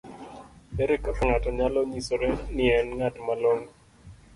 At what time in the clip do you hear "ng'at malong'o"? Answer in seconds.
2.97-3.67